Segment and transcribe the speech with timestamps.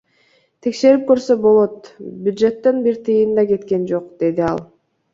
[0.67, 1.91] Текшерип көрсө болот,
[2.29, 4.69] бюджеттен бир тыйын да кеткен жок,— деди ал.